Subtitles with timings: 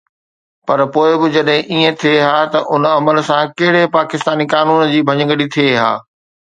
[0.65, 4.99] پر پوءِ به جيڪڏهن ائين ٿئي ها ته ان عمل سان ڪهڙي پاڪستاني قانون جي
[5.09, 5.93] ڀڃڪڙي ٿئي ها؟